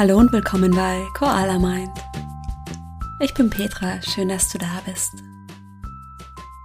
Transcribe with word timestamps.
Hallo 0.00 0.16
und 0.16 0.32
willkommen 0.32 0.74
bei 0.74 1.06
Koala 1.12 1.58
Mind. 1.58 1.92
Ich 3.20 3.34
bin 3.34 3.50
Petra, 3.50 4.00
schön, 4.00 4.30
dass 4.30 4.48
du 4.48 4.56
da 4.56 4.80
bist. 4.86 5.12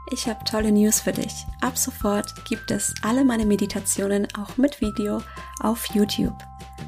Ich 0.10 0.30
habe 0.30 0.42
tolle 0.46 0.72
News 0.72 1.02
für 1.02 1.12
dich. 1.12 1.46
Ab 1.60 1.78
sofort 1.78 2.34
gibt 2.46 2.72
es 2.72 2.94
alle 3.02 3.26
meine 3.26 3.46
Meditationen 3.46 4.26
auch 4.38 4.56
mit 4.56 4.80
Video 4.80 5.22
auf 5.60 5.86
YouTube. 5.94 6.38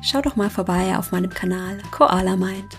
Schau 0.01 0.21
doch 0.21 0.37
mal 0.37 0.49
vorbei 0.49 0.97
auf 0.97 1.11
meinem 1.11 1.31
Kanal 1.31 1.79
Koala 1.91 2.37
Mind. 2.37 2.77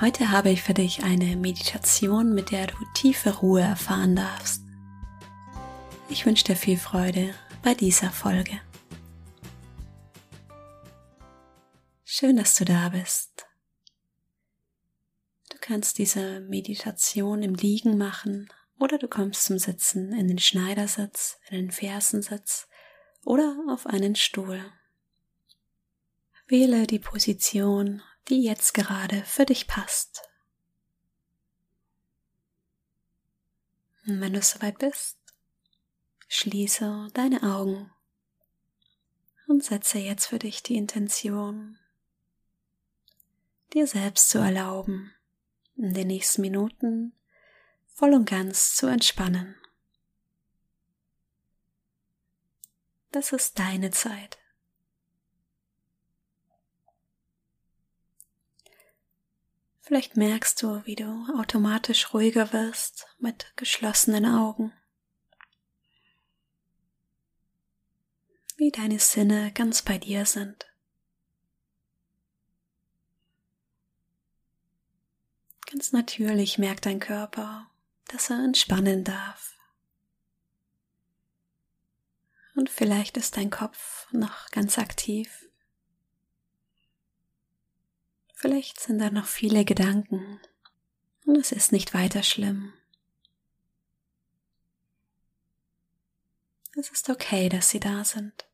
Heute 0.00 0.30
habe 0.30 0.50
ich 0.50 0.62
für 0.62 0.74
dich 0.74 1.02
eine 1.02 1.34
Meditation, 1.34 2.32
mit 2.32 2.52
der 2.52 2.68
du 2.68 2.76
tiefe 2.94 3.38
Ruhe 3.38 3.62
erfahren 3.62 4.14
darfst. 4.14 4.62
Ich 6.08 6.26
wünsche 6.26 6.44
dir 6.44 6.54
viel 6.54 6.78
Freude 6.78 7.34
bei 7.64 7.74
dieser 7.74 8.10
Folge. 8.10 8.60
Schön, 12.18 12.36
dass 12.36 12.56
du 12.56 12.64
da 12.64 12.88
bist. 12.88 13.46
Du 15.50 15.58
kannst 15.60 15.98
diese 15.98 16.40
Meditation 16.40 17.44
im 17.44 17.54
Liegen 17.54 17.96
machen 17.96 18.52
oder 18.76 18.98
du 18.98 19.06
kommst 19.06 19.44
zum 19.44 19.60
Sitzen 19.60 20.12
in 20.12 20.26
den 20.26 20.40
Schneidersitz, 20.40 21.38
in 21.48 21.58
den 21.58 21.70
Fersensitz 21.70 22.66
oder 23.24 23.56
auf 23.68 23.86
einen 23.86 24.16
Stuhl. 24.16 24.64
Wähle 26.48 26.88
die 26.88 26.98
Position, 26.98 28.02
die 28.28 28.42
jetzt 28.42 28.74
gerade 28.74 29.22
für 29.22 29.46
dich 29.46 29.68
passt. 29.68 30.28
Und 34.08 34.20
wenn 34.20 34.32
du 34.32 34.42
soweit 34.42 34.78
bist, 34.80 35.18
schließe 36.26 37.10
deine 37.14 37.44
Augen 37.44 37.92
und 39.46 39.62
setze 39.62 40.00
jetzt 40.00 40.26
für 40.26 40.40
dich 40.40 40.64
die 40.64 40.74
Intention, 40.74 41.78
dir 43.74 43.86
selbst 43.86 44.28
zu 44.28 44.38
erlauben, 44.38 45.12
in 45.76 45.94
den 45.94 46.08
nächsten 46.08 46.42
Minuten 46.42 47.12
voll 47.94 48.14
und 48.14 48.28
ganz 48.28 48.74
zu 48.74 48.86
entspannen. 48.86 49.56
Das 53.10 53.32
ist 53.32 53.58
deine 53.58 53.90
Zeit. 53.90 54.38
Vielleicht 59.80 60.18
merkst 60.18 60.62
du, 60.62 60.84
wie 60.84 60.96
du 60.96 61.26
automatisch 61.38 62.12
ruhiger 62.12 62.52
wirst 62.52 63.06
mit 63.18 63.52
geschlossenen 63.56 64.26
Augen. 64.26 64.72
Wie 68.58 68.70
deine 68.70 68.98
Sinne 68.98 69.50
ganz 69.52 69.80
bei 69.80 69.96
dir 69.96 70.26
sind. 70.26 70.66
Ganz 75.70 75.92
natürlich 75.92 76.56
merkt 76.56 76.86
dein 76.86 76.98
Körper, 76.98 77.70
dass 78.06 78.30
er 78.30 78.42
entspannen 78.42 79.04
darf. 79.04 79.58
Und 82.56 82.70
vielleicht 82.70 83.18
ist 83.18 83.36
dein 83.36 83.50
Kopf 83.50 84.10
noch 84.10 84.48
ganz 84.50 84.78
aktiv. 84.78 85.46
Vielleicht 88.32 88.80
sind 88.80 88.98
da 88.98 89.10
noch 89.10 89.26
viele 89.26 89.66
Gedanken 89.66 90.40
und 91.26 91.36
es 91.36 91.52
ist 91.52 91.70
nicht 91.70 91.92
weiter 91.92 92.22
schlimm. 92.22 92.72
Es 96.76 96.88
ist 96.88 97.10
okay, 97.10 97.50
dass 97.50 97.68
sie 97.68 97.80
da 97.80 98.04
sind. 98.04 98.48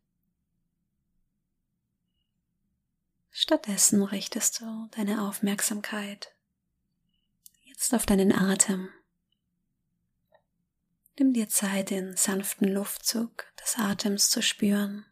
Stattdessen 3.30 4.02
richtest 4.02 4.60
du 4.60 4.88
deine 4.92 5.22
Aufmerksamkeit 5.28 6.33
jetzt 7.74 7.92
auf 7.92 8.06
deinen 8.06 8.32
Atem. 8.32 8.88
Nimm 11.18 11.32
dir 11.32 11.48
Zeit, 11.48 11.90
den 11.90 12.16
sanften 12.16 12.68
Luftzug 12.68 13.46
des 13.60 13.76
Atems 13.78 14.30
zu 14.30 14.42
spüren. 14.42 15.04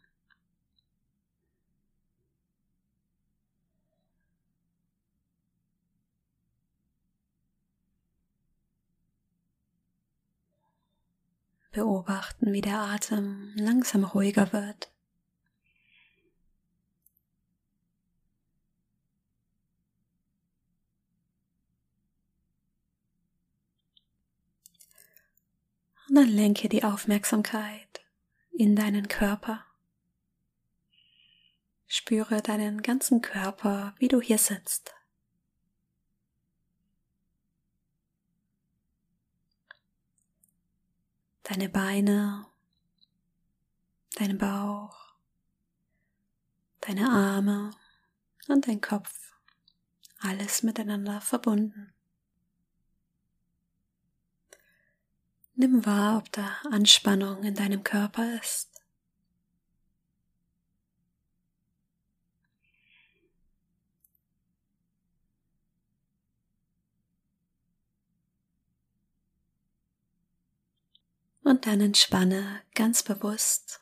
Beobachten, 11.71 12.53
wie 12.53 12.61
der 12.61 12.79
Atem 12.79 13.51
langsam 13.55 14.05
ruhiger 14.05 14.53
wird. 14.53 14.92
Und 26.13 26.19
dann 26.19 26.29
lenke 26.29 26.69
die 26.69 26.83
Aufmerksamkeit 26.83 28.05
in 28.51 28.75
deinen 28.75 29.07
Körper. 29.07 29.65
Spüre 31.87 32.39
deinen 32.43 32.83
ganzen 32.83 33.23
Körper, 33.23 33.95
wie 33.97 34.09
du 34.09 34.21
hier 34.21 34.37
sitzt. 34.37 34.93
Deine 41.41 41.67
Beine, 41.67 42.45
deinen 44.13 44.37
Bauch, 44.37 45.15
deine 46.81 47.09
Arme 47.09 47.71
und 48.47 48.67
dein 48.67 48.81
Kopf, 48.81 49.33
alles 50.19 50.61
miteinander 50.61 51.21
verbunden. 51.21 51.92
Nimm 55.63 55.85
wahr, 55.85 56.17
ob 56.17 56.29
da 56.33 56.57
Anspannung 56.71 57.41
in 57.45 57.55
deinem 57.55 57.85
Körper 57.85 58.37
ist. 58.41 58.69
Und 71.45 71.65
dann 71.65 71.79
entspanne 71.79 72.61
ganz 72.75 73.01
bewusst 73.01 73.79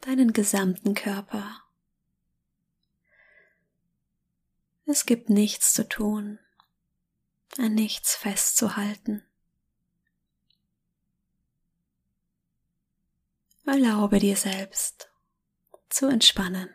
deinen 0.00 0.32
gesamten 0.32 0.94
Körper. 0.94 1.62
Es 4.86 5.04
gibt 5.04 5.28
nichts 5.28 5.74
zu 5.74 5.86
tun, 5.86 6.38
an 7.58 7.74
nichts 7.74 8.16
festzuhalten. 8.16 9.29
Erlaube 13.72 14.18
dir 14.18 14.34
selbst 14.34 15.12
zu 15.90 16.08
entspannen. 16.08 16.74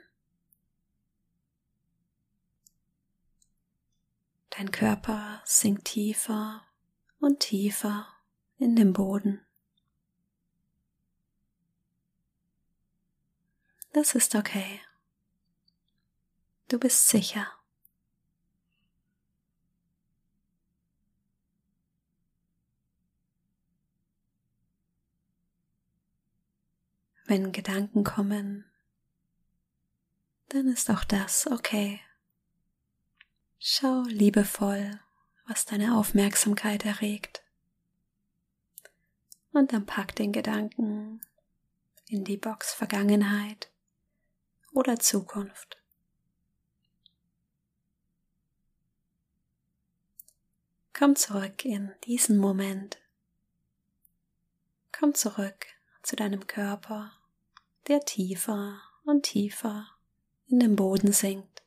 Dein 4.51 4.71
Körper 4.71 5.41
sinkt 5.43 5.83
tiefer 5.83 6.65
und 7.19 7.41
tiefer 7.41 8.07
in 8.59 8.77
den 8.77 8.93
Boden. 8.93 9.45
Das 13.91 14.15
ist 14.15 14.33
okay. 14.33 14.79
Du 16.69 16.79
bist 16.79 17.09
sicher. 17.09 17.54
Wenn 27.27 27.51
Gedanken 27.51 28.03
kommen, 28.03 28.65
dann 30.49 30.67
ist 30.67 30.91
auch 30.91 31.03
das 31.03 31.47
okay. 31.47 31.99
Schau 33.57 34.03
liebevoll, 34.03 34.99
was 35.47 35.65
deine 35.65 35.97
Aufmerksamkeit 35.97 36.85
erregt. 36.85 37.43
Und 39.53 39.73
dann 39.73 39.87
pack 39.87 40.15
den 40.15 40.33
Gedanken 40.33 41.19
in 42.07 42.23
die 42.23 42.37
Box 42.37 42.75
Vergangenheit 42.75 43.71
oder 44.71 44.99
Zukunft. 44.99 45.81
Komm 50.93 51.15
zurück 51.15 51.65
in 51.65 51.91
diesen 52.03 52.37
Moment. 52.37 53.01
Komm 54.91 55.15
zurück 55.15 55.74
zu 56.05 56.15
deinem 56.15 56.45
Körper, 56.45 57.11
der 57.87 58.01
tiefer 58.01 58.79
und 59.05 59.23
tiefer 59.23 59.87
in 60.47 60.59
den 60.59 60.75
Boden 60.75 61.11
sinkt. 61.11 61.63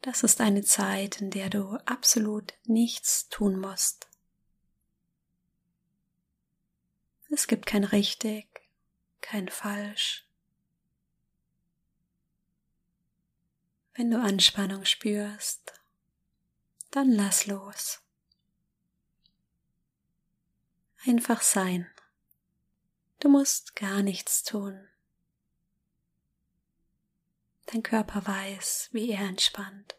Das 0.00 0.22
ist 0.22 0.40
eine 0.40 0.62
Zeit, 0.62 1.20
in 1.20 1.30
der 1.30 1.50
du 1.50 1.76
absolut 1.84 2.54
nichts 2.64 3.28
tun 3.28 3.58
musst. 3.58 4.08
Es 7.30 7.46
gibt 7.46 7.66
kein 7.66 7.84
richtig, 7.84 8.46
kein 9.20 9.48
falsch. 9.48 10.23
Wenn 13.96 14.10
du 14.10 14.20
Anspannung 14.20 14.84
spürst, 14.84 15.72
dann 16.90 17.12
lass 17.12 17.46
los. 17.46 18.00
Einfach 21.06 21.42
sein. 21.42 21.88
Du 23.20 23.28
musst 23.28 23.76
gar 23.76 24.02
nichts 24.02 24.42
tun. 24.42 24.88
Dein 27.66 27.82
Körper 27.82 28.26
weiß, 28.26 28.88
wie 28.92 29.10
er 29.10 29.20
entspannt. 29.28 29.96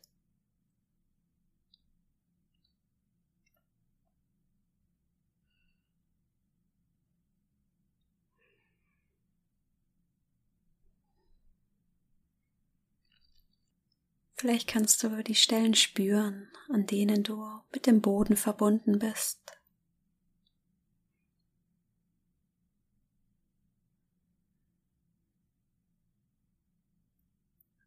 Vielleicht 14.46 14.68
kannst 14.68 15.02
du 15.02 15.24
die 15.24 15.34
Stellen 15.34 15.74
spüren, 15.74 16.52
an 16.70 16.86
denen 16.86 17.24
du 17.24 17.44
mit 17.74 17.88
dem 17.88 18.00
Boden 18.00 18.38
verbunden 18.38 19.00
bist. 19.00 19.40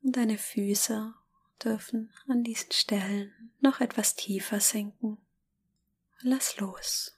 Und 0.02 0.16
deine 0.16 0.36
Füße 0.36 1.14
dürfen 1.62 2.12
an 2.26 2.42
diesen 2.42 2.72
Stellen 2.72 3.52
noch 3.60 3.80
etwas 3.80 4.16
tiefer 4.16 4.58
sinken. 4.58 5.16
Lass 6.22 6.58
los. 6.58 7.17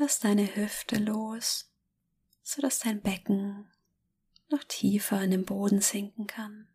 Lass 0.00 0.18
deine 0.18 0.56
Hüfte 0.56 0.96
los, 0.96 1.70
sodass 2.42 2.78
dein 2.78 3.02
Becken 3.02 3.70
noch 4.48 4.64
tiefer 4.64 5.22
in 5.22 5.30
den 5.30 5.44
Boden 5.44 5.82
sinken 5.82 6.26
kann. 6.26 6.66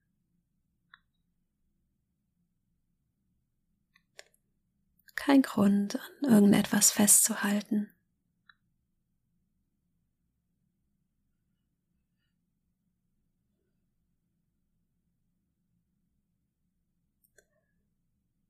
kein 5.26 5.42
Grund, 5.42 5.96
an 5.96 6.30
irgendetwas 6.30 6.92
festzuhalten. 6.92 7.90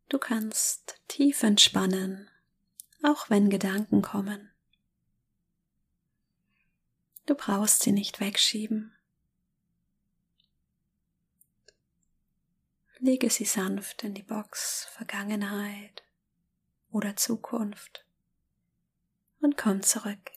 Du 0.09 0.19
kannst 0.19 0.99
tief 1.07 1.43
entspannen, 1.43 2.29
auch 3.03 3.29
wenn 3.29 3.49
Gedanken 3.49 4.01
kommen. 4.01 4.51
Du 7.25 7.33
brauchst 7.33 7.83
sie 7.83 7.91
nicht 7.91 8.19
wegschieben. 8.19 8.95
Lege 12.99 13.29
sie 13.29 13.45
sanft 13.45 14.03
in 14.03 14.13
die 14.13 14.23
Box 14.23 14.87
Vergangenheit 14.91 16.03
oder 16.91 17.15
Zukunft 17.15 18.05
und 19.41 19.57
komm 19.57 19.83
zurück 19.83 20.31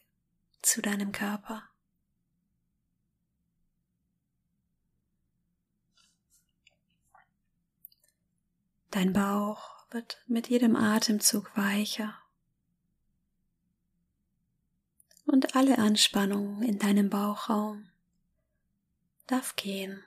zu 0.60 0.82
deinem 0.82 1.12
Körper. 1.12 1.68
Dein 8.90 9.12
Bauch 9.12 9.86
wird 9.90 10.22
mit 10.26 10.48
jedem 10.48 10.74
Atemzug 10.74 11.56
weicher 11.56 12.18
und 15.28 15.54
alle 15.54 15.78
Anspannung 15.78 16.62
in 16.62 16.78
deinem 16.78 17.10
Bauchraum 17.10 17.88
darf 19.26 19.56
gehen. 19.56 20.02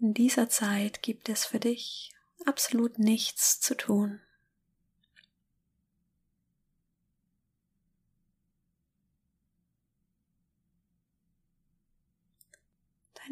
In 0.00 0.14
dieser 0.14 0.48
Zeit 0.48 1.02
gibt 1.02 1.28
es 1.28 1.44
für 1.44 1.60
dich 1.60 2.12
absolut 2.44 2.98
nichts 2.98 3.60
zu 3.60 3.76
tun. 3.76 4.20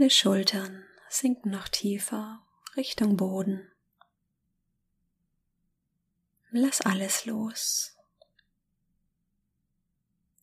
Deine 0.00 0.08
Schultern 0.08 0.86
sinken 1.10 1.50
noch 1.50 1.68
tiefer 1.68 2.42
Richtung 2.74 3.18
Boden. 3.18 3.70
Lass 6.50 6.80
alles 6.80 7.26
los. 7.26 7.98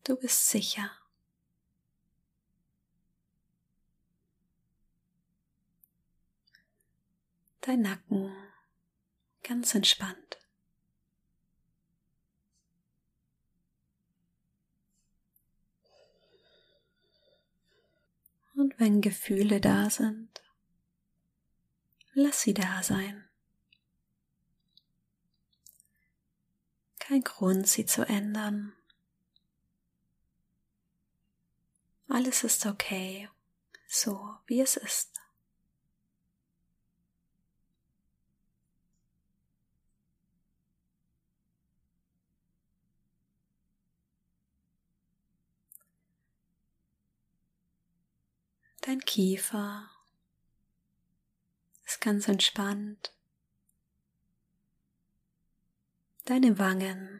Du 0.03 0.15
bist 0.15 0.49
sicher. 0.49 0.91
dein 7.61 7.81
Nacken 7.81 8.31
ganz 9.41 9.73
entspannt. 9.73 10.37
Und 18.57 18.79
wenn 18.79 19.01
Gefühle 19.01 19.61
da 19.61 19.87
sind, 19.91 20.41
lass 22.13 22.41
sie 22.41 22.55
da 22.55 22.81
sein. 22.81 23.29
Kein 26.97 27.21
Grund, 27.21 27.67
sie 27.67 27.85
zu 27.85 28.01
ändern. 28.01 28.73
Alles 32.07 32.43
ist 32.43 32.65
okay, 32.65 33.29
so 33.87 34.35
wie 34.47 34.61
es 34.61 34.75
ist. 34.75 35.21
Dein 48.87 49.01
Kiefer 49.01 49.89
ist 51.83 51.99
ganz 51.99 52.29
entspannt. 52.29 53.13
Deine 56.23 56.57
Wangen 56.57 57.19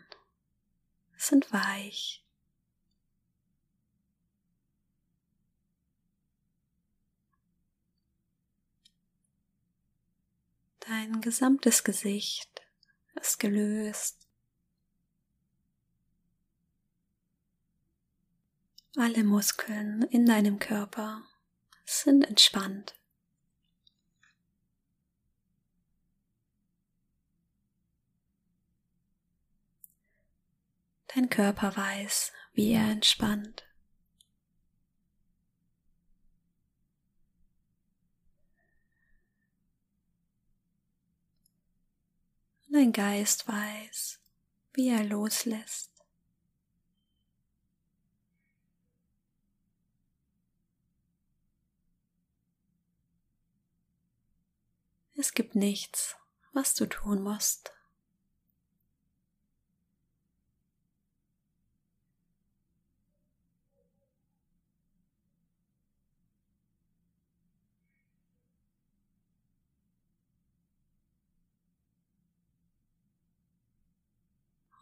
sind 1.18 1.52
weich. 1.52 2.24
Dein 10.80 11.20
gesamtes 11.20 11.84
Gesicht 11.84 12.62
ist 13.16 13.40
gelöst. 13.40 14.26
Alle 18.96 19.26
Muskeln 19.26 20.04
in 20.04 20.26
deinem 20.26 20.60
Körper 20.60 21.28
sind 21.88 22.24
entspannt. 22.26 22.96
Dein 31.08 31.30
Körper 31.30 31.76
weiß, 31.76 32.32
wie 32.54 32.74
er 32.74 32.92
entspannt. 32.92 33.68
dein 42.78 42.92
Geist 42.92 43.48
weiß, 43.48 44.20
wie 44.74 44.90
er 44.90 45.04
loslässt. 45.04 45.97
Es 55.20 55.34
gibt 55.34 55.56
nichts, 55.56 56.16
was 56.54 56.76
du 56.76 56.86
tun 56.86 57.24
musst. 57.24 57.74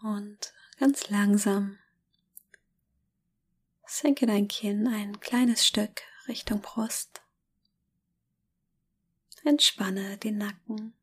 Und 0.01 0.54
ganz 0.77 1.10
langsam 1.10 1.80
senke 3.88 4.25
dein 4.25 4.50
Kinn 4.50 4.88
ein 4.88 5.22
kleines 5.22 5.65
Stück 5.65 6.01
Richtung 6.27 6.62
Brust. 6.62 7.25
Entspanne 9.46 10.18
den 10.18 10.40
Nacken. 10.40 10.96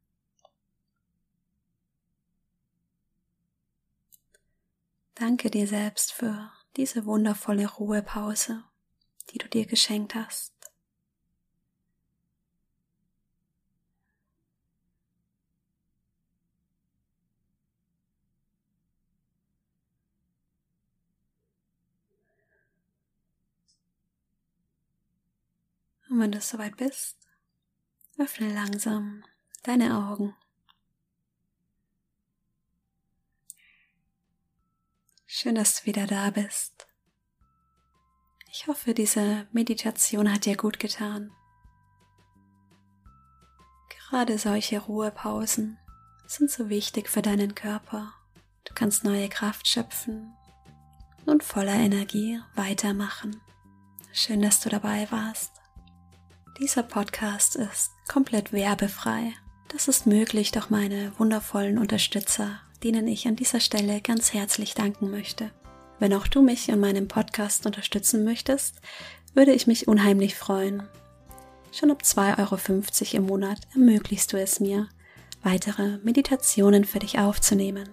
Danke 5.15 5.49
dir 5.49 5.69
selbst 5.69 6.13
für 6.13 6.51
diese 6.77 7.07
wundervolle 7.07 7.69
Ruhepause, 7.69 8.65
die 9.31 9.39
du 9.39 9.49
dir 9.49 9.65
geschenkt 9.65 10.17
hast. 10.17 10.53
Und 26.11 26.19
wenn 26.19 26.33
du 26.33 26.41
soweit 26.41 26.77
bist, 26.77 27.17
öffne 28.23 28.55
langsam 28.55 29.25
deine 29.65 29.97
Augen. 29.97 30.37
Schön, 35.27 35.57
dass 35.57 35.81
du 35.81 35.87
wieder 35.87 36.07
da 36.07 36.31
bist. 36.31 36.87
Ich 38.49 38.69
hoffe, 38.69 38.95
diese 38.95 39.49
Meditation 39.51 40.33
hat 40.33 40.45
dir 40.45 40.57
gut 40.57 40.79
getan. 40.79 41.33
Gerade 43.89 44.39
solche 44.39 44.79
Ruhepausen 44.79 45.79
sind 46.27 46.51
so 46.51 46.69
wichtig 46.69 47.09
für 47.09 47.23
deinen 47.23 47.55
Körper. 47.55 48.13
Du 48.65 48.75
kannst 48.75 49.05
neue 49.05 49.29
Kraft 49.29 49.67
schöpfen 49.67 50.33
und 51.27 51.43
voller 51.43 51.75
Energie 51.75 52.39
weitermachen. 52.55 53.41
Schön, 54.13 54.43
dass 54.43 54.61
du 54.61 54.69
dabei 54.69 55.11
warst. 55.11 55.62
Dieser 56.59 56.83
Podcast 56.83 57.57
ist 57.57 57.93
komplett 58.09 58.53
werbefrei. 58.53 59.33
Das 59.69 59.89
ist 59.89 60.07
möglich 60.07 60.53
durch 60.53 60.69
meine 60.69 61.19
wundervollen 61.19 61.79
Unterstützer, 61.79 62.61
denen 62.85 63.09
ich 63.09 63.27
an 63.27 63.37
dieser 63.37 63.59
Stelle 63.59 64.03
ganz 64.03 64.35
herzlich 64.35 64.75
danken 64.75 65.11
möchte. 65.11 65.51
Wenn 65.99 66.13
auch 66.13 66.27
du 66.27 66.43
mich 66.43 66.69
in 66.69 66.79
meinem 66.79 67.09
Podcast 67.09 67.65
unterstützen 67.65 68.23
möchtest, 68.23 68.77
würde 69.35 69.53
ich 69.53 69.67
mich 69.67 69.89
unheimlich 69.89 70.35
freuen. 70.35 70.83
Schon 71.73 71.91
ab 71.91 72.03
2,50 72.03 73.15
Euro 73.15 73.17
im 73.17 73.27
Monat 73.27 73.61
ermöglichst 73.73 74.31
du 74.35 74.37
es 74.37 74.61
mir, 74.61 74.89
weitere 75.43 75.99
Meditationen 76.05 76.85
für 76.85 76.99
dich 76.99 77.19
aufzunehmen. 77.19 77.89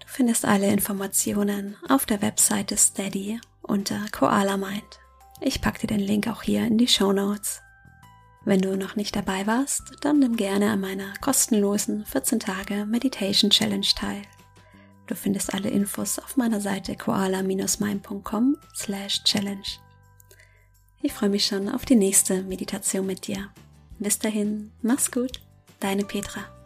Du 0.00 0.06
findest 0.06 0.46
alle 0.46 0.68
Informationen 0.68 1.76
auf 1.90 2.06
der 2.06 2.22
Webseite 2.22 2.78
Steady 2.78 3.38
unter 3.60 4.06
Koala 4.12 4.56
Mind. 4.56 4.98
Ich 5.42 5.60
packe 5.60 5.80
dir 5.80 5.88
den 5.88 6.00
Link 6.00 6.26
auch 6.26 6.42
hier 6.42 6.66
in 6.66 6.78
die 6.78 6.88
Show 6.88 7.12
Notes. 7.12 7.60
Wenn 8.44 8.60
du 8.60 8.76
noch 8.76 8.96
nicht 8.96 9.14
dabei 9.14 9.46
warst, 9.46 9.96
dann 10.00 10.20
nimm 10.20 10.36
gerne 10.36 10.70
an 10.70 10.80
meiner 10.80 11.12
kostenlosen 11.20 12.06
14 12.06 12.40
Tage 12.40 12.86
Meditation 12.86 13.50
Challenge 13.50 13.86
teil. 13.96 14.22
Du 15.06 15.14
findest 15.14 15.54
alle 15.54 15.70
Infos 15.70 16.18
auf 16.18 16.36
meiner 16.36 16.60
Seite 16.60 16.94
koala-mind.com 16.94 18.56
slash 18.74 19.24
challenge. 19.24 19.78
Ich 21.02 21.12
freue 21.12 21.30
mich 21.30 21.46
schon 21.46 21.68
auf 21.68 21.84
die 21.84 21.96
nächste 21.96 22.42
Meditation 22.42 23.06
mit 23.06 23.26
dir. 23.26 23.48
Bis 23.98 24.18
dahin, 24.18 24.72
mach's 24.82 25.10
gut, 25.10 25.40
deine 25.80 26.04
Petra. 26.04 26.57